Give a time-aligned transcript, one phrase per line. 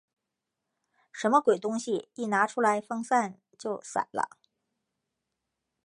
[1.11, 2.09] 什么鬼东西？
[2.15, 4.31] 一拿出来风扇就散了。